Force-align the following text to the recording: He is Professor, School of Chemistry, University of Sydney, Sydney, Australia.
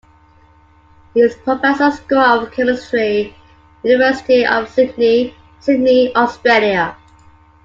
He 1.13 1.19
is 1.19 1.35
Professor, 1.35 1.91
School 1.91 2.17
of 2.17 2.51
Chemistry, 2.51 3.35
University 3.83 4.43
of 4.47 4.67
Sydney, 4.67 5.35
Sydney, 5.59 6.11
Australia. 6.15 6.97